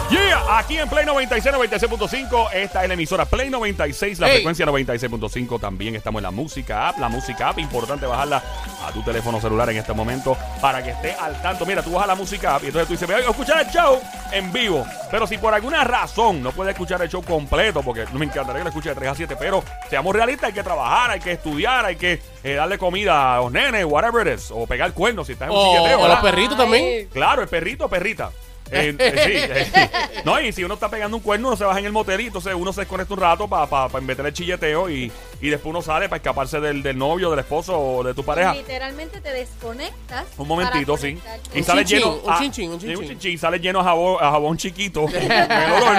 [0.09, 5.59] Yeah, aquí en Play 96, 96.5, esta es la emisora Play 96, la frecuencia 96.5,
[5.59, 8.41] también estamos en la música app, la música app, importante bajarla
[8.89, 11.65] a tu teléfono celular en este momento para que esté al tanto.
[11.65, 13.99] Mira, tú bajas la música app y entonces tú dices, voy a escuchar el show
[14.31, 18.25] en vivo, pero si por alguna razón no puedes escuchar el show completo, porque me
[18.25, 21.19] encantaría que lo escuches de 3 a 7, pero seamos realistas, hay que trabaar, hay
[21.19, 24.91] que estudiar, hay que eh, darle comida a los nenes, whatever it is, o pegar
[24.93, 27.07] cuernos si estás en un O, chiqueteo, o los perritos también.
[27.11, 28.31] Claro, el perrito o perrita.
[28.71, 29.31] Eh, eh, sí,
[29.75, 29.89] eh,
[30.25, 32.27] no, y si uno está pegando un cuerno, uno se baja en el motel y
[32.27, 35.69] entonces uno se desconecta un rato para pa, pa meter el chilleteo y, y después
[35.71, 38.53] uno sale para escaparse del, del novio, del esposo o de tu pareja.
[38.53, 40.25] Literalmente te desconectas.
[40.37, 41.17] Un momentito, sí.
[41.53, 42.21] Y Un sale chinchín, lleno.
[42.23, 43.07] un ah, chinchín, un chinchín.
[43.07, 45.01] chinchín, y sale lleno a jabón, a jabón chiquito.
[45.05, 45.97] con el olor.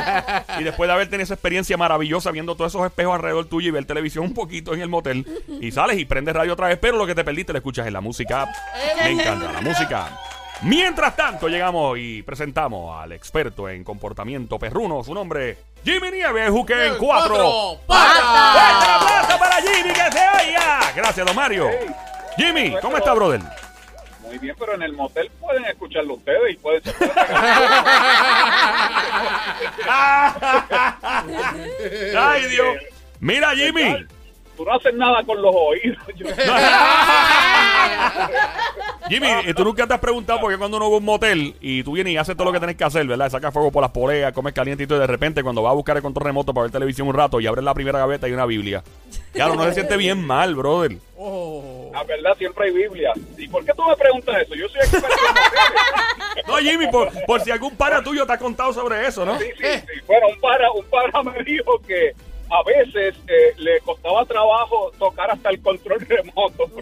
[0.59, 3.71] y después de haber tenido esa experiencia maravillosa viendo todos esos espejos alrededor tuyo y
[3.73, 5.27] ver televisión un poquito en el motel.
[5.61, 7.93] Y sales y prendes radio otra vez, pero lo que te perdiste lo escuchas en
[7.93, 8.49] la música.
[9.05, 10.19] Me encanta la música.
[10.63, 15.03] Mientras tanto, llegamos y presentamos al experto en comportamiento perruno.
[15.03, 17.79] Su nombre, Jimmy Nieves, Juque en cuatro.
[17.87, 20.81] ¡Fuerte el aplauso para Jimmy que se oiga!
[20.95, 21.71] Gracias, don Mario.
[22.37, 23.41] Jimmy, ¿cómo está, brother?
[24.21, 26.83] Muy bien, pero en el motel pueden escucharlo ustedes y pueden
[32.19, 32.77] Ay, Dios.
[33.19, 34.07] Mira, Jimmy.
[34.57, 35.97] Tú no haces nada con los oídos.
[36.17, 36.27] Yo-
[39.11, 41.57] Jimmy, eh, tú nunca te has preguntado por qué cuando uno va a un motel
[41.61, 43.29] y tú vienes y haces todo lo que tienes que hacer, ¿verdad?
[43.29, 46.03] Sacas fuego por las poleas, comes caliente y de repente cuando vas a buscar el
[46.03, 48.85] control remoto para ver televisión un rato y abres la primera gaveta y una Biblia.
[49.33, 50.97] Claro, no se siente bien mal, brother.
[51.17, 51.91] Oh.
[51.93, 53.13] La verdad, siempre hay Biblia.
[53.37, 54.55] ¿Y por qué tú me preguntas eso?
[54.55, 56.47] Yo soy experto en.
[56.47, 59.37] No, Jimmy, por, por si algún para tuyo te ha contado sobre eso, ¿no?
[59.41, 60.01] Sí, sí, sí.
[60.07, 62.13] Bueno, un para, un para me dijo que
[62.49, 66.71] a veces eh, le costaba trabajo tocar hasta el control remoto.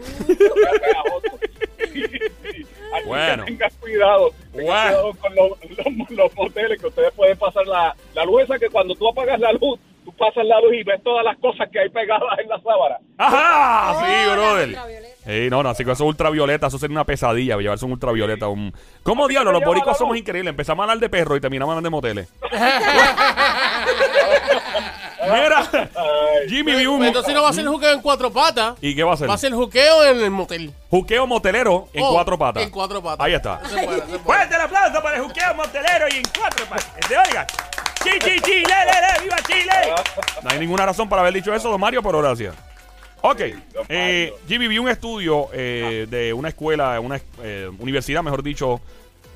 [2.05, 3.45] Así Bueno.
[3.45, 4.31] que tengan cuidado.
[4.53, 5.13] Tengan Bueno.
[5.13, 8.69] cuidado con los, los- los moteles que ustedes pueden pasar la, la luz esa que
[8.69, 9.79] cuando tú apagas la luz,
[10.19, 12.97] tú pasas la luz y ves todas las cosas que hay pegadas en la sábana.
[13.19, 13.93] ¡Ajá!
[13.93, 14.69] Oh, Sí, la brother.
[14.69, 15.15] ultravioleta.
[15.27, 18.49] Sí, no, no, así que eso es ultravioleta, eso sería una pesadilla, llevarse un ultravioleta.
[18.49, 18.73] Un...
[19.03, 19.53] ¿Cómo diablos?
[19.53, 20.51] Los boricuas la somos increíbles.
[20.51, 22.29] Empezamos a hablar de perros y terminamos hablando de moteles.
[25.31, 25.69] Mira,
[26.49, 27.05] Jimmy vi un...
[27.05, 28.77] Entonces no va a ser juqueo en cuatro patas.
[28.81, 29.29] ¿Y qué va a hacer?
[29.29, 30.73] Va a ser juqueo en el motel.
[30.91, 32.63] Juqueo motelero en Oh, cuatro patas.
[32.63, 33.27] En cuatro patas.
[33.27, 33.59] Ahí está.
[33.59, 36.87] Fuerte el aplauso para el juqueo motelero y en cuatro patas.
[36.97, 37.47] Que se oiga.
[38.03, 38.63] ¡Chi, chi, chi!
[38.63, 39.23] ¡Le!
[39.23, 39.95] ¡Viva Chile!
[40.43, 42.55] No hay ninguna razón para haber dicho eso, don Mario, pero gracias.
[43.21, 43.41] Ok,
[43.89, 48.81] eh, Jimmy, vi un estudio eh, de una escuela, una eh, universidad, mejor dicho,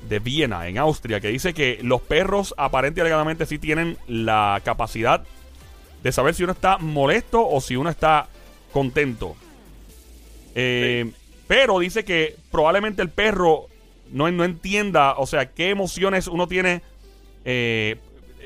[0.07, 4.61] de Viena, en Austria, que dice que los perros aparentemente y alegadamente sí tienen la
[4.63, 5.23] capacidad
[6.01, 8.27] de saber si uno está molesto o si uno está
[8.71, 9.35] contento.
[10.55, 11.11] Eh,
[11.47, 13.67] Pero dice que probablemente el perro
[14.11, 16.81] no, no entienda, o sea, qué emociones uno tiene
[17.45, 17.97] eh,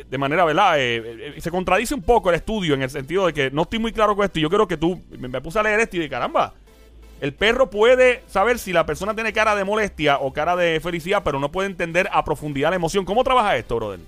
[0.10, 0.80] de manera, ¿verdad?
[0.80, 3.80] Eh, eh, se contradice un poco el estudio en el sentido de que no estoy
[3.80, 4.40] muy claro con esto.
[4.40, 6.54] y Yo creo que tú, me, me puse a leer esto y de caramba.
[7.20, 11.24] El perro puede saber si la persona tiene cara de molestia o cara de felicidad,
[11.24, 13.06] pero no puede entender a profundidad la emoción.
[13.06, 14.00] ¿Cómo trabaja esto, brother?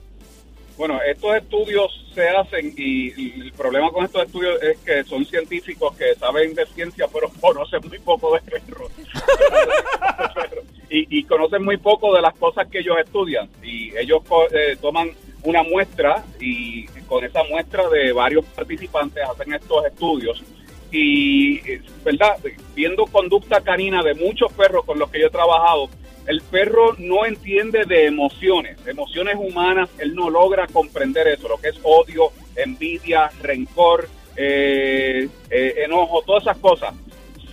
[0.77, 5.25] Bueno, estos estudios se hacen y, y el problema con estos estudios es que son
[5.25, 8.91] científicos que saben de ciencia pero conocen muy poco de perros.
[10.89, 13.49] y, y conocen muy poco de las cosas que ellos estudian.
[13.61, 14.21] Y ellos
[14.51, 15.11] eh, toman
[15.43, 20.43] una muestra y con esa muestra de varios participantes hacen estos estudios.
[20.91, 22.37] Y, eh, ¿verdad?
[22.75, 25.89] Viendo conducta canina de muchos perros con los que yo he trabajado,
[26.25, 31.69] el perro no entiende de emociones, emociones humanas, él no logra comprender eso, lo que
[31.69, 36.93] es odio, envidia, rencor, eh, eh, enojo, todas esas cosas.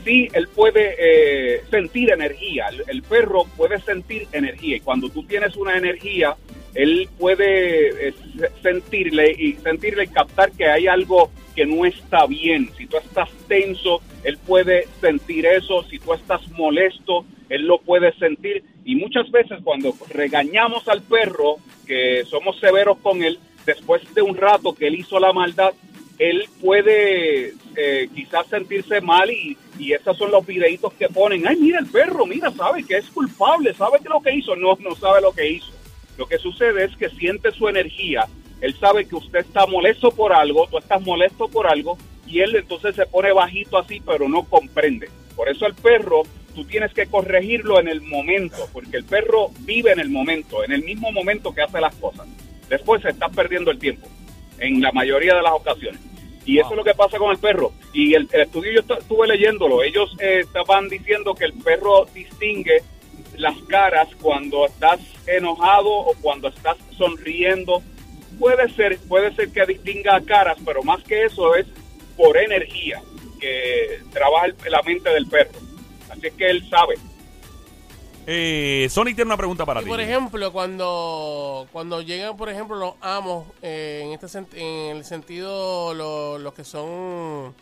[0.05, 5.77] Sí, él puede sentir energía, el perro puede sentir energía y cuando tú tienes una
[5.77, 6.37] energía,
[6.77, 12.27] él puede eh, se- sentirle y sentirle y captar que hay algo que no está
[12.27, 12.71] bien.
[12.77, 15.83] Si tú estás tenso, él puede sentir eso.
[15.85, 18.63] Si tú estás molesto, él lo puede sentir.
[18.85, 21.57] Y muchas veces cuando regañamos al perro,
[21.87, 25.73] que somos severos con él, después de un rato que él hizo la maldad,
[26.19, 31.47] él puede eh, quizás sentirse mal y, y esos son los videitos que ponen.
[31.47, 34.55] Ay, mira el perro, mira, sabe que es culpable, sabe que lo que hizo.
[34.57, 35.73] No, no sabe lo que hizo.
[36.19, 38.27] Lo que sucede es que siente su energía.
[38.61, 42.57] Él sabe que usted está molesto por algo, tú estás molesto por algo, y él
[42.57, 45.09] entonces se pone bajito así, pero no comprende.
[45.37, 46.23] Por eso el perro,
[46.55, 50.73] tú tienes que corregirlo en el momento, porque el perro vive en el momento, en
[50.73, 52.27] el mismo momento que hace las cosas.
[52.71, 54.09] Después se está perdiendo el tiempo,
[54.59, 56.01] en la mayoría de las ocasiones.
[56.47, 57.73] Y eso es lo que pasa con el perro.
[57.93, 59.83] Y el, estudio yo estu- estuve leyéndolo.
[59.83, 62.83] Ellos eh, estaban diciendo que el perro distingue
[63.39, 67.83] las caras cuando estás enojado o cuando estás sonriendo.
[68.39, 71.67] Puede ser, puede ser que distinga caras, pero más que eso es
[72.17, 73.03] por energía
[73.41, 75.59] que trabaja el- la mente del perro.
[76.11, 76.95] Así que él sabe.
[78.29, 79.89] Eh, Sonic tiene una pregunta para Y ti.
[79.89, 84.39] por ejemplo, cuando cuando llegan, por ejemplo, los amos, eh, en este
[84.91, 87.55] en el sentido, lo- los que son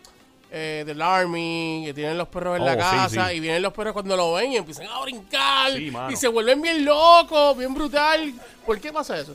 [0.57, 3.37] eh, del Army, que tienen los perros en Oh, la sí, casa, sí.
[3.37, 6.63] y vienen los perros cuando lo ven y empiezan a brincar, Sí, y se vuelven
[6.63, 8.33] bien locos, bien brutal.
[8.65, 9.35] ¿Por qué pasa eso?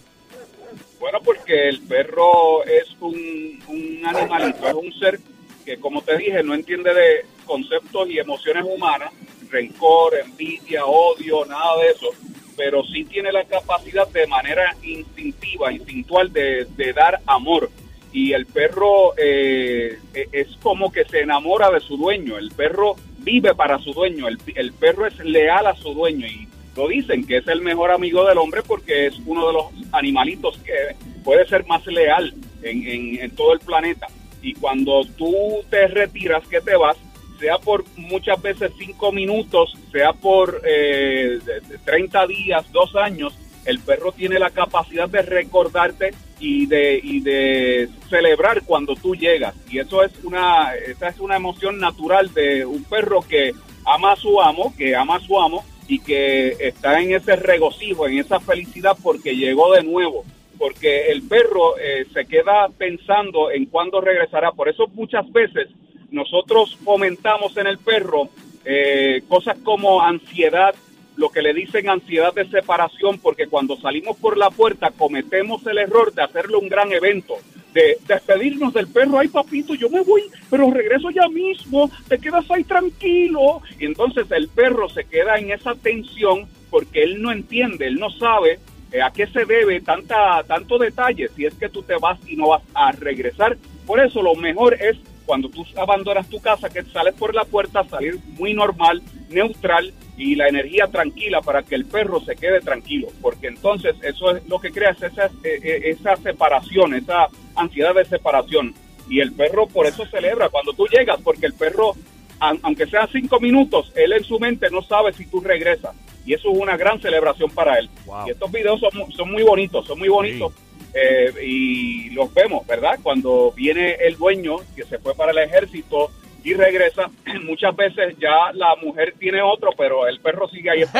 [1.00, 5.19] Bueno, porque el perro es un, un animalito, es un ser
[5.66, 9.12] que, como te dije, no entiende de conceptos y emociones humanas,
[9.50, 12.07] rencor, envidia, odio, nada de eso,
[12.56, 17.69] pero sí tiene la capacidad de manera instintiva, instintual, de, de dar amor.
[18.12, 19.99] Y el perro eh,
[20.41, 24.38] es como que se enamora de su dueño, el perro vive para su dueño, el,
[24.56, 28.25] el perro es leal a su dueño y lo dicen que es el mejor amigo
[28.25, 32.33] del hombre porque es uno de los animalitos que puede ser más leal
[32.63, 32.88] en,
[33.21, 34.07] en- todo el planeta.
[34.41, 35.33] Y cuando tú
[35.69, 36.95] te retiras, que te vas,
[37.39, 43.33] sea por muchas veces cinco minutos, sea por eh, de- de 30 días, dos años,
[43.65, 49.56] el perro tiene la capacidad de recordarte y de, y de celebrar cuando tú llegas.
[49.69, 53.53] Y eso es una, esa es una emoción natural de un perro que
[53.86, 58.07] ama a su amo, que ama a su amo y que está en ese regocijo,
[58.07, 60.24] en esa felicidad porque llegó de nuevo.
[60.57, 64.51] Porque el perro eh, se queda pensando en cuándo regresará.
[64.51, 65.69] Por eso muchas veces
[66.12, 68.30] nosotros fomentamos en el perro
[68.65, 70.75] eh, cosas como ansiedad,
[71.19, 75.77] lo que le dicen ansiedad de separación, porque cuando salimos por la puerta cometemos el
[75.77, 77.36] error de hacerle un gran evento,
[77.74, 82.50] de despedirnos del perro, ay papito, yo me voy, pero regreso ya mismo, te quedas
[82.50, 83.62] ahí tranquilo.
[83.77, 88.10] Y entonces el perro se queda en esa tensión porque él no entiende, él no
[88.12, 88.60] sabe
[88.94, 92.38] eh, a qué se debe tanta, tanto detalle si es que tú te vas y
[92.38, 93.57] no vas a regresar.
[93.86, 94.98] Por eso lo mejor es
[95.29, 100.33] cuando tú abandonas tu casa, que sales por la puerta, salir muy normal, neutral y
[100.33, 104.57] la energía tranquila para que el perro se quede tranquilo, porque entonces eso es lo
[104.57, 108.73] que crea es esa, eh, eh, esa separación, esa ansiedad de separación.
[109.07, 111.93] Y el perro por eso celebra cuando tú llegas, porque el perro,
[112.39, 115.95] aunque sea cinco minutos, él en su mente no sabe si tú regresas.
[116.25, 117.87] Y eso es una gran celebración para él.
[118.07, 118.25] Wow.
[118.25, 118.81] Y estos videos
[119.15, 120.53] son muy bonitos, son muy bonitos.
[120.94, 123.00] Eh, y los vemos, ¿verdad?
[123.01, 126.09] Cuando viene el dueño que se fue para el ejército
[126.44, 127.09] y regresa,
[127.44, 130.83] muchas veces ya la mujer tiene otro, pero el perro sigue ahí.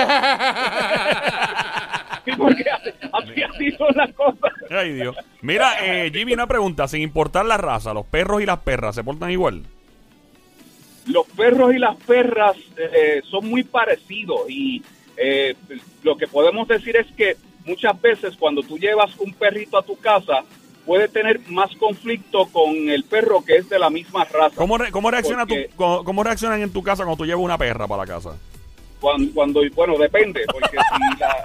[2.38, 2.65] Porque
[3.13, 4.53] así, así son las cosas.
[4.69, 5.15] Ay, Dios.
[5.41, 6.88] Mira, eh, Jimmy, una pregunta.
[6.88, 9.63] Sin importar la raza, ¿los perros y las perras se portan igual?
[11.07, 14.83] Los perros y las perras eh, son muy parecidos y
[15.18, 15.56] eh,
[16.03, 17.36] lo que podemos decir es que
[17.69, 20.44] muchas veces cuando tú llevas un perrito a tu casa
[20.86, 24.56] puede tener más conflicto con el perro que es de la misma raza.
[24.56, 27.57] ¿Cómo, re- cómo, reacciona tu- cómo, cómo reaccionan en tu casa cuando tú llevas una
[27.57, 28.31] perra para la casa?
[29.00, 31.36] Cuando, cuando bueno, depende, porque si la,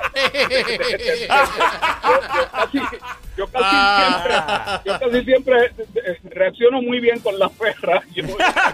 [2.02, 2.78] yo, yo casi,
[3.36, 4.80] yo casi Ah.
[4.82, 5.56] siempre, yo casi siempre
[6.04, 8.04] eh, reacciono muy bien con las perras.
[8.14, 8.24] Yo-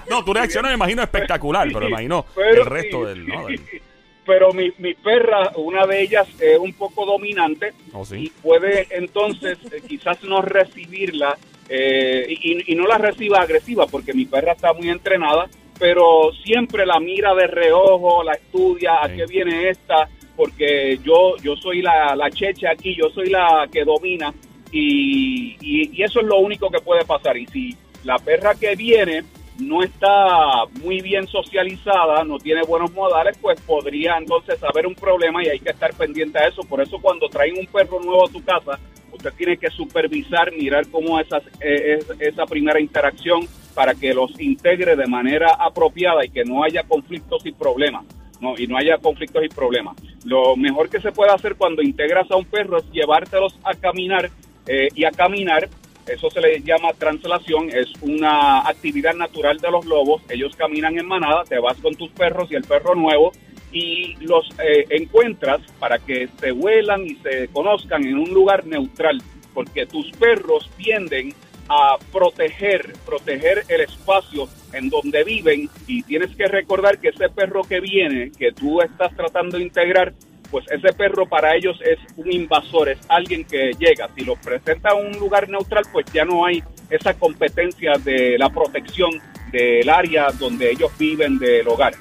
[0.09, 3.27] No, tu reacción me imagino espectacular, pero me imagino Pero el resto sí, del...
[3.29, 3.47] ¿no?
[3.49, 3.57] sí.
[3.57, 3.83] del-
[4.31, 8.27] Pero mi, mi perra, una de ellas es un poco dominante Oh, sí.
[8.27, 11.37] y puede entonces eh, quizás no recibirla
[11.69, 15.49] eh, y, y no la reciba agresiva porque mi perra está muy entrenada,
[15.81, 21.57] pero siempre la mira de reojo, la estudia, a qué viene esta, porque yo, yo
[21.57, 24.33] soy la, la cheche aquí, yo soy la que domina
[24.71, 27.37] y, y- y eso es lo único que puede pasar.
[27.37, 29.25] Y si la perra que viene
[29.61, 35.45] no está muy bien socializada, no tiene buenos modales, pues podría entonces haber un problema
[35.45, 36.63] y hay que estar pendiente a eso.
[36.63, 38.79] Por eso cuando traen un perro nuevo a tu casa,
[39.13, 44.39] usted tiene que supervisar, mirar cómo esas, eh, es, esa primera interacción para que los
[44.41, 48.05] integre de manera apropiada y que no haya conflictos y problemas.
[48.41, 49.97] No, y no haya conflictos y problemas.
[50.25, 54.31] Lo mejor que se puede hacer cuando integras a un perro es llevártelos a caminar
[54.67, 55.69] eh, y a caminar
[56.13, 60.23] eso se le llama translación, es una actividad natural de los lobos.
[60.29, 63.33] Ellos caminan en manada, te vas con tus perros y el perro nuevo
[63.73, 69.23] y los eh, encuentras para que se huelan y se conozcan en un lugar neutral,
[69.55, 71.33] porque tus perros tienden
[71.69, 77.63] a proteger, proteger el espacio en donde viven y tienes que recordar que ese perro
[77.63, 80.13] que viene, que tú estás tratando de integrar,
[80.51, 84.09] pues ese perro para ellos es un invasor, es alguien que llega.
[84.17, 88.49] Si lo presenta en un lugar neutral, pues ya no hay esa competencia de la
[88.51, 89.11] protección
[89.53, 91.95] del área donde ellos viven del hogar,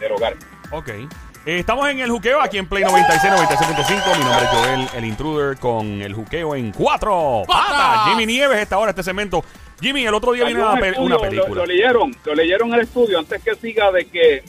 [0.00, 0.34] del hogar.
[0.70, 0.88] Ok.
[1.46, 4.16] Eh, estamos en el juqueo aquí en Play 96, 96.5.
[4.18, 7.42] Mi nombre es Joel, el intruder, con el juqueo en cuatro.
[8.06, 9.44] Jimmy Nieves, esta hora, este segmento.
[9.80, 11.60] Jimmy, el otro día vino un una, una lo- película.
[11.62, 14.42] Lo, leyeron, lo leyeron en el estudio antes que siga de que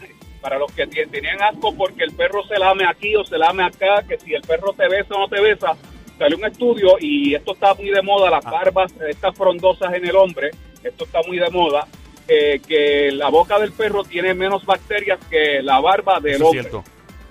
[0.46, 4.04] para los que tenían asco porque el perro se lame aquí o se lame acá,
[4.08, 5.72] que si el perro te besa o no te besa,
[6.20, 8.52] salió un estudio y esto está muy de moda, las Ah.
[8.52, 10.52] barbas, estas frondosas en el hombre,
[10.84, 11.88] esto está muy de moda,
[12.28, 16.48] eh, que la boca del perro tiene menos bacterias que la barba del Eso es
[16.50, 16.62] hombre.
[16.62, 16.84] cierto.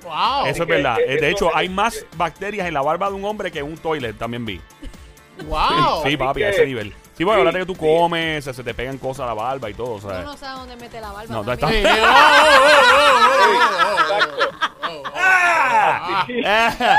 [0.03, 0.47] Wow.
[0.47, 0.99] Eso es verdad.
[0.99, 3.53] eh, Eh, de eso hecho, es- hay más bacterias en la barba de un hombre
[3.53, 4.61] que en un toilet, también vi.
[5.47, 6.03] Wow.
[6.05, 6.93] Sí, papi, a ese nivel.
[7.17, 7.81] Sí, bueno, sí, ahora que tú sí.
[7.81, 10.23] comes, se, se te pegan cosas a la barba y todo, Uno sea.
[10.23, 11.33] no sabe dónde mete la barba.
[11.35, 11.87] No, también.
[11.87, 15.03] Está- oh, oh, oh, oh, oh, oh, oh, oh.
[15.15, 16.27] ¡Ah!
[16.45, 16.99] Ah.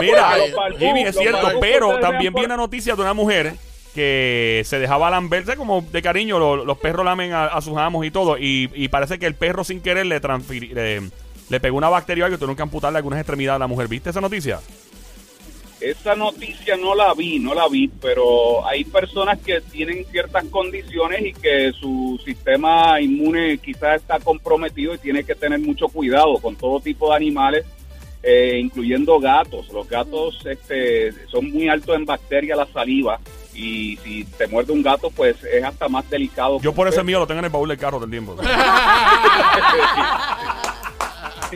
[0.00, 3.54] Mira, eh, Jimmy, es cierto, pero también vean vi por- una noticia de una mujer
[3.94, 8.04] que se dejaba lamberse como de cariño, lo- los perros lamen a, a sus amos
[8.06, 11.10] y todo, y, y parece que el perro sin querer le le,
[11.48, 13.88] le pegó una bacteria o algo y tuvieron que amputarle algunas extremidades a la mujer.
[13.88, 14.60] ¿Viste esa noticia?
[15.82, 21.24] Esa noticia no la vi, no la vi, pero hay personas que tienen ciertas condiciones
[21.24, 26.54] y que su sistema inmune quizás está comprometido y tiene que tener mucho cuidado con
[26.54, 27.66] todo tipo de animales,
[28.22, 29.68] eh, incluyendo gatos.
[29.72, 33.18] Los gatos este, son muy altos en bacterias, la saliva,
[33.52, 36.60] y si te muerde un gato, pues es hasta más delicado.
[36.60, 38.36] Yo por ese mío lo tengo en el baúl del carro todo el tiempo.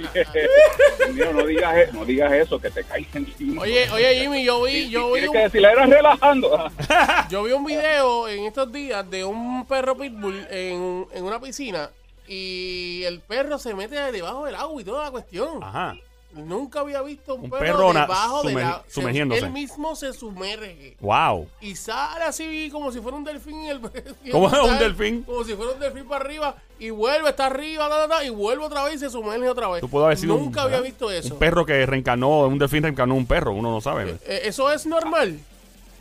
[1.12, 3.62] Mío, no digas, e- no digas eso, que te caiga encima.
[3.62, 6.70] Oye, oye, Jimmy, yo vi, yo vi tienes un, que decirle, era relajando.
[7.30, 11.90] yo vi un video en estos días de un perro pitbull en, en una piscina
[12.28, 15.62] y el perro se mete debajo del agua y toda la cuestión.
[15.62, 15.94] Ajá.
[16.36, 18.84] Nunca había visto un, Un perro, perro debajo sumer- agua.
[18.86, 19.44] Se- sumergiéndose.
[19.44, 20.96] Él mismo se sumerge.
[21.00, 21.48] Wow.
[21.60, 23.56] Y sale así como si fuera un delfín.
[23.64, 23.80] en El,
[24.32, 25.22] ¿Cómo es un delfín?
[25.22, 26.54] Como si fuera un delfín para arriba.
[26.78, 27.88] Y vuelve, está arriba,
[28.24, 29.80] y vuelve otra vez y se sumerge otra vez.
[29.80, 31.34] Tú puedes haber sido un- Nunca había visto eso.
[31.34, 34.16] Un perro que reencarnó, un delfín reencarnó un perro, uno no sabe.
[34.26, 35.38] Eh, ¿Eso es normal?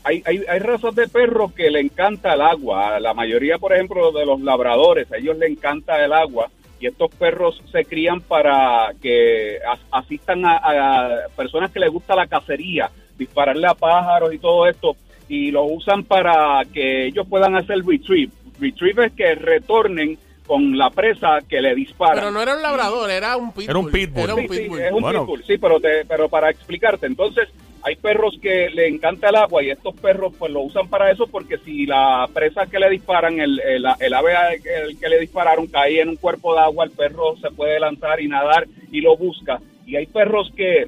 [0.04, 2.96] hay, hay, hay razas de perros que le encanta el agua.
[2.96, 6.52] A la mayoría, por ejemplo, de los labradores, a ellos le encanta el agua.
[6.80, 12.16] Y estos perros se crían para que as- asistan a, a personas que les gusta
[12.16, 14.96] la cacería, dispararle a pájaros y todo esto.
[15.30, 18.32] Y lo usan para que ellos puedan hacer retrieve.
[18.60, 22.16] Retrieve es que retornen con la presa que le disparan.
[22.16, 23.70] Pero no era un labrador, era un pitbull.
[23.70, 24.24] Era un pitbull.
[24.24, 24.80] Era un Sí, sí, pitbull.
[24.82, 25.22] es un Bueno.
[25.22, 27.50] pitbull, sí, pero, te- pero para explicarte, entonces
[27.86, 31.28] hay perros que le encanta el agua y estos perros pues lo usan para eso
[31.28, 35.68] porque si la presa que le disparan, el, el, el ave el que le dispararon
[35.68, 39.16] cae en un cuerpo de agua, el perro se puede lanzar y nadar y lo
[39.16, 39.60] busca.
[39.86, 40.88] Y hay perros que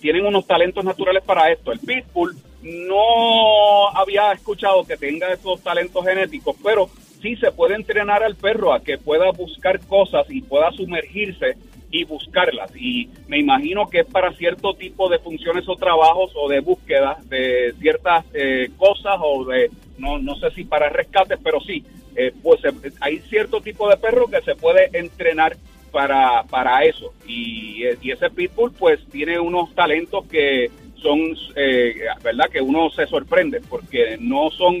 [0.00, 1.70] tienen unos talentos naturales para esto.
[1.70, 6.88] El pitbull no había escuchado que tenga esos talentos genéticos, pero
[7.20, 11.58] sí se puede entrenar al perro a que pueda buscar cosas y pueda sumergirse
[12.00, 12.70] y buscarlas.
[12.76, 17.18] Y me imagino que es para cierto tipo de funciones o trabajos o de búsqueda
[17.28, 21.84] de ciertas eh, cosas o de, no, no sé si para rescates, pero sí,
[22.14, 25.56] eh, pues eh, hay cierto tipo de perro que se puede entrenar
[25.90, 27.14] para, para eso.
[27.26, 32.50] Y, eh, y ese pitbull pues tiene unos talentos que son, eh, ¿verdad?
[32.50, 34.76] Que uno se sorprende porque no son,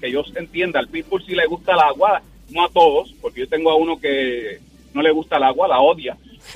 [0.00, 3.48] que yo entienda, al pitbull sí le gusta el agua, no a todos, porque yo
[3.48, 4.58] tengo a uno que
[4.92, 6.16] no le gusta el agua, la odia.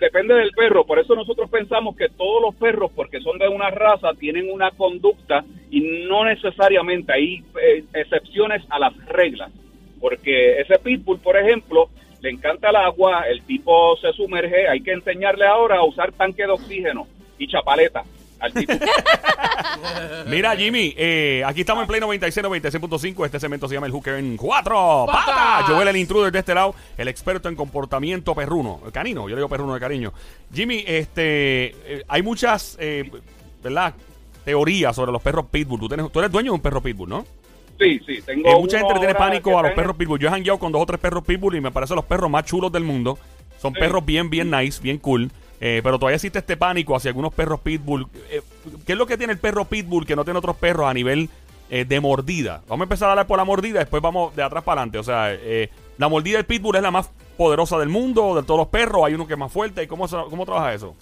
[0.00, 3.70] Depende del perro, por eso nosotros pensamos que todos los perros, porque son de una
[3.70, 7.12] raza, tienen una conducta y no necesariamente.
[7.12, 9.50] Hay eh, excepciones a las reglas,
[10.00, 11.88] porque ese pitbull, por ejemplo,
[12.20, 16.42] le encanta el agua, el tipo se sumerge, hay que enseñarle ahora a usar tanque
[16.42, 17.06] de oxígeno
[17.38, 18.04] y chapaleta
[18.40, 18.72] al tipo.
[20.26, 23.24] Mira, Jimmy, eh, aquí estamos en Play 96, 96.5.
[23.26, 25.26] Este segmento se llama El Hooker en cuatro ¡Patas!
[25.34, 25.66] patas.
[25.70, 29.36] Joel, el intruder de este lado, el experto en comportamiento perruno, el canino, yo le
[29.36, 30.12] digo perruno de cariño.
[30.52, 33.10] Jimmy, este, eh, hay muchas, eh,
[33.62, 33.94] ¿verdad?
[34.44, 35.80] Teorías sobre los perros pitbull.
[35.80, 37.24] Tú, tienes- tú eres dueño de un perro pitbull, ¿no?
[37.78, 40.18] Sí, sí, tengo Eh, mucha gente le tiene pánico a los perros pitbull.
[40.18, 42.44] Yo he jangueado con dos o tres perros pitbull y me parecen los perros más
[42.44, 43.18] chulos del mundo.
[43.60, 43.80] Son Sí.
[43.80, 45.30] perros bien, bien nice, bien cool.
[45.60, 48.06] Eh, pero todavía existe este pánico hacia algunos perros pitbull.
[48.30, 48.42] Eh,
[48.86, 51.30] ¿Qué es lo que tiene el perro pitbull que no tiene otros perros a nivel
[51.70, 52.62] eh, de mordida?
[52.68, 54.98] Vamos a empezar a hablar por la mordida, después vamos de atrás para adelante.
[54.98, 58.58] O sea, eh, la mordida del pitbull es la más poderosa del mundo, de todos
[58.58, 59.04] los perros.
[59.04, 59.82] Hay uno que es más fuerte.
[59.82, 60.94] ¿Y cómo, cómo trabaja eso?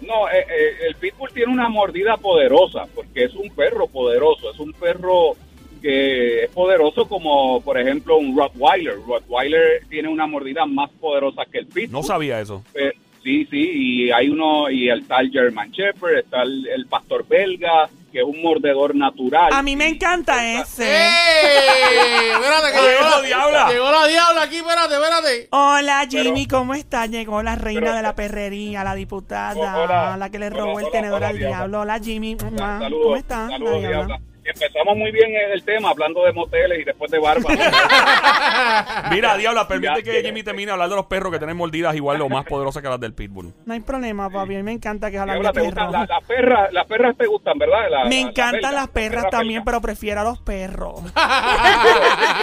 [0.00, 0.44] No, eh,
[0.88, 5.36] el pitbull tiene una mordida poderosa porque es un perro poderoso, es un perro
[5.80, 8.96] que es poderoso como por ejemplo un Rottweiler.
[9.06, 11.92] Rottweiler tiene una mordida más poderosa que el pitbull.
[11.92, 12.62] No sabía eso.
[12.74, 12.92] Eh,
[13.24, 17.88] Sí, sí, y hay uno, y el tal German Shepherd, está el, el pastor belga,
[18.12, 19.50] que es un mordedor natural.
[19.50, 20.84] A mí me encanta ese.
[20.84, 22.30] ¡Ey!
[22.34, 23.68] Espérate, que llegó, la, diabla.
[23.72, 25.48] llegó la diabla aquí, espérate, espérate.
[25.52, 27.06] Hola Jimmy, Pero- ¿cómo está?
[27.06, 30.16] Llegó la reina pero- de la perrería, la diputada, hola.
[30.18, 31.80] la que le Hola, robó el hola, tenedor hola, al diablo.
[31.80, 32.78] Hola Jimmy, mamá.
[32.80, 33.48] Saludos, ¿cómo está?
[33.48, 34.06] saludos, La diabla.
[34.06, 34.33] Diabla.
[34.44, 37.48] Empezamos muy bien el tema, hablando de moteles y después de barba.
[39.10, 40.22] Mira, Diabla, permite Ya, que.
[40.22, 43.00] Jimmy termine hablando de los perros que tienen mordidas igual o más poderosas que las
[43.00, 43.52] del Pitbull.
[43.64, 44.54] No hay problema, papi.
[44.54, 45.92] A mí me encanta que hablan Diabla, de perros.
[46.08, 47.88] las perras, las perras te gustan, ¿verdad?
[47.90, 49.64] La- Me la- encantan las la perras perra también, belga.
[49.64, 51.00] pero prefiero a los perros.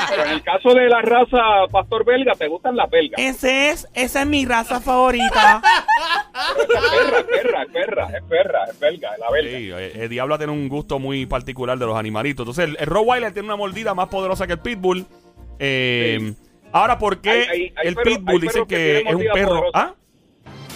[0.09, 1.37] Pero en el caso de la raza
[1.71, 3.19] pastor belga, te gustan las belgas.
[3.19, 5.61] Ese es, esa es mi raza favorita.
[6.57, 9.57] Pero esa es perra, es perra, es perra, es perra, es belga, es la belga.
[9.57, 12.43] Sí, eh, el Diabla tiene un gusto muy particular de los animalitos.
[12.43, 15.05] Entonces, el, el Rottweiler tiene una mordida más poderosa que el Pitbull.
[15.59, 16.35] Eh, Sí.
[16.73, 19.49] Ahora, ¿por qué Hay- hay- hay el Pitbull dice que es un mordida perro?
[19.49, 19.77] poderosa.
[19.79, 19.93] ¿Ah?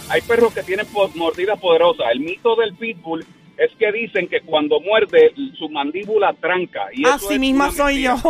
[0.10, 2.05] Hay perros que tienen po- mordidas poderosas.
[2.12, 3.25] El mito del pitbull
[3.57, 6.88] es que dicen que cuando muerde su mandíbula tranca.
[6.93, 8.15] Y eso Así es misma soy yo.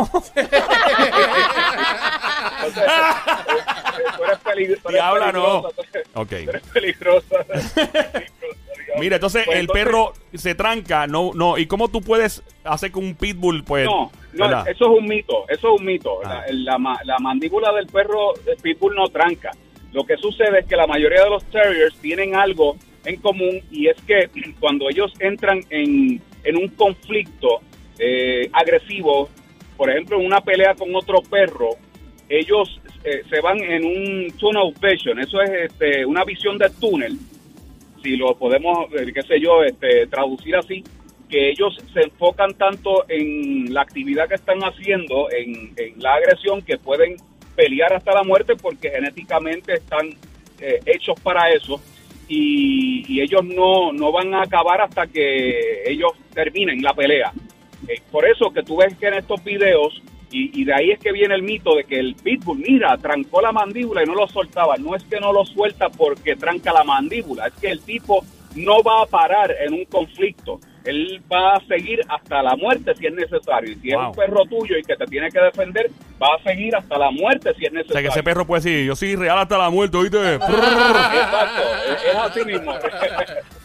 [2.57, 2.83] Entonces,
[4.17, 5.61] tú eres pelig- tú eres Diabla, no.
[5.63, 6.29] tú eres- Ok.
[6.43, 7.35] tú eres peligrosa.
[8.95, 9.01] digamos.
[9.05, 11.57] Mira, entonces Pues el entonces- perro se tranca, no, no.
[11.57, 14.67] ¿Y cómo tú puedes hacer que un pitbull, pues, No, no, ¿verdad?
[14.67, 16.19] eso es un mito, eso es un mito.
[16.25, 16.43] Ah.
[16.49, 19.51] La, la la mandíbula del perro el pitbull no tranca.
[19.93, 22.75] Lo que sucede es que la mayoría de los terriers tienen algo
[23.05, 27.61] en común y es que cuando ellos entran en, en un conflicto
[27.97, 29.29] eh, agresivo,
[29.77, 31.69] por ejemplo, en una pelea con otro perro,
[32.27, 37.17] ellos eh, se van en un tunnel vision, eso es este, una visión de túnel,
[38.05, 40.83] si lo podemos, eh, qué sé yo, este, traducir así,
[41.27, 46.61] que ellos se enfocan tanto en la actividad que están haciendo, en, en la agresión,
[46.61, 47.15] que pueden
[47.55, 50.09] pelear hasta la muerte porque genéticamente están
[50.59, 51.81] eh, hechos para eso
[52.27, 57.33] y, y ellos no, no van a acabar hasta que ellos terminen la pelea.
[57.87, 59.99] Eh, por eso que tú ves que en estos videos,
[60.43, 63.41] y, y de ahí es que viene el mito de que el pitbull, mira, trancó
[63.41, 64.75] la mandíbula y no lo soltaba.
[64.77, 68.23] No es que no lo suelta porque tranca la mandíbula, es que el tipo
[68.55, 70.59] no va a parar en un conflicto.
[70.85, 73.71] Él va a seguir hasta la muerte si es necesario.
[73.71, 75.89] Y si es un perro tuyo y que te tiene que defender,
[76.21, 78.01] va a seguir hasta la muerte si es O sea, necesario.
[78.09, 80.17] que ese perro puede decir, yo soy real hasta la muerte, ¿oíste?
[80.35, 82.71] Exacto, es, es así mismo.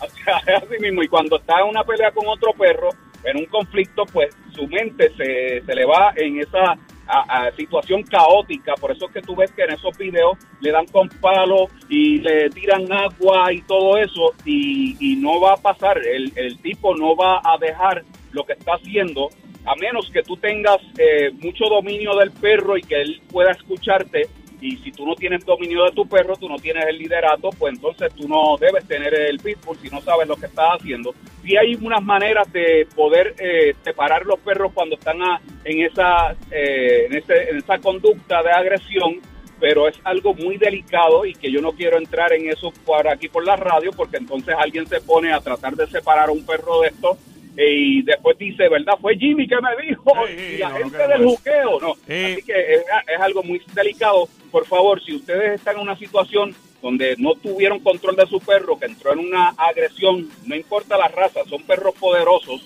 [0.00, 1.02] O sea, es así mismo.
[1.02, 2.88] Y cuando está en una pelea con otro perro,
[3.24, 8.74] en un conflicto, pues su mente se, se le va en esa a- situación caótica.
[8.74, 12.18] Por eso es que tú ves que en esos videos le dan con palos y
[12.18, 14.34] le tiran agua y todo eso.
[14.44, 15.98] Y, y no va a pasar.
[15.98, 19.28] El, el tipo no va a dejar lo que está haciendo.
[19.66, 24.28] A menos que tú tengas eh, mucho dominio del perro y que él pueda escucharte
[24.60, 27.74] y si tú no tienes dominio de tu perro, tú no tienes el liderato, pues
[27.74, 31.14] entonces tú no debes tener el pitbull si no sabes lo que estás haciendo.
[31.42, 36.32] Sí hay unas maneras de poder eh, separar los perros cuando están a- en, esa,
[36.50, 39.20] eh, en, ese- en esa conducta de agresión,
[39.58, 43.28] pero es algo muy delicado y que yo no quiero entrar en eso por aquí
[43.28, 46.80] por la radio, porque entonces alguien se pone a tratar de separar a un perro
[46.80, 47.18] de esto
[47.56, 48.94] eh, y después dice, ¿verdad?
[49.00, 50.12] Fue Jimmy que me dijo,
[50.54, 51.94] y la no, gente del juqueo, no.
[52.34, 52.80] Así que es,
[53.12, 54.28] es algo muy delicado.
[54.50, 58.78] Por favor, si ustedes están en una situación donde no tuvieron control de su perro,
[58.78, 62.62] que entró en una agresión, no importa la raza, son perros poderosos,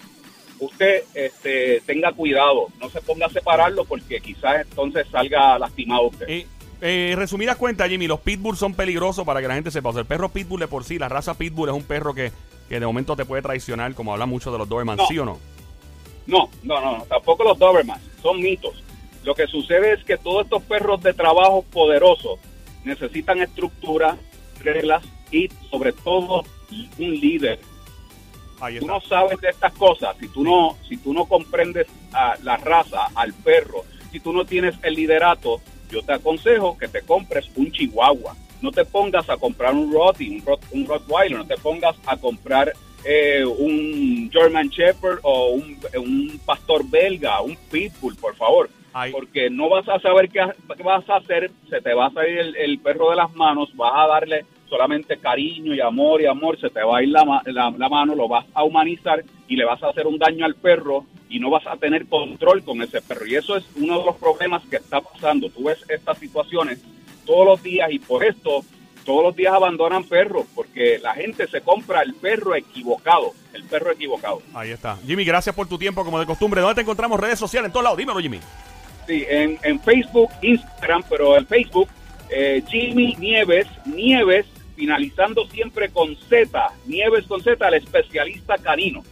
[0.61, 6.29] usted este, tenga cuidado, no se ponga a separarlo porque quizás entonces salga lastimado usted.
[6.29, 6.47] Eh,
[6.81, 9.89] eh, resumidas cuentas, Jimmy, los pitbulls son peligrosos para que la gente sepa.
[9.89, 12.31] O sea, el perro pitbull de por sí, la raza pitbull es un perro que,
[12.69, 15.07] que de momento te puede traicionar, como habla mucho de los Doberman, No.
[15.07, 15.39] ¿sí o no?
[16.27, 18.84] No, no, no, no, tampoco los Doberman, son mitos.
[19.25, 22.39] Lo que sucede es que todos estos perros de trabajo poderosos
[22.85, 24.19] necesitan estructura,
[24.61, 26.45] reglas y sobre todo
[26.99, 27.59] un líder.
[28.61, 32.37] Ahí tú no sabes de estas cosas, si tú no, si tú no comprendes a
[32.43, 35.61] la raza, al perro, si tú no tienes el liderato,
[35.91, 38.37] yo te aconsejo que te compres un chihuahua.
[38.61, 42.17] No te pongas a comprar un Rotti, un, Rot, un Rottweiler, no te pongas a
[42.17, 42.73] comprar
[43.05, 48.71] eh, un German Shepherd o un, un pastor belga, un pitbull, por favor.
[49.13, 50.41] Porque no vas a saber qué,
[50.85, 53.93] vas a hacer, se te va a salir el, el perro de las manos, vas
[53.95, 57.89] a darle solamente cariño y amor y amor, se te va a ir la, la
[57.89, 61.39] mano, lo vas a humanizar y le vas a hacer un daño al perro y
[61.39, 63.27] no vas a tener control con ese perro.
[63.27, 65.49] Y eso es uno de los problemas que está pasando.
[65.51, 66.83] Tú ves estas situaciones
[67.27, 68.65] todos los días y por esto
[69.05, 73.93] todos los días abandonan perros porque la gente se compra el perro equivocado, el perro
[73.93, 74.43] equivocado.
[74.55, 74.97] Ahí está.
[75.07, 76.61] Jimmy, gracias por tu tiempo, como de costumbre.
[76.61, 77.21] ¿Dónde te encontramos?
[77.21, 77.99] Redes sociales en todos lados.
[77.99, 78.41] Dímelo, Jimmy.
[79.07, 81.89] Sí, en, en Facebook, Instagram, pero en Facebook,
[82.31, 89.03] eh, Jimmy Nieves, Nieves finalizando siempre con Z, Nieves con Z, el especialista canino.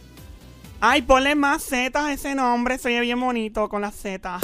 [0.79, 2.77] Ay, ponle más Z a ese nombre.
[2.77, 4.39] Soy bien bonito con las Z.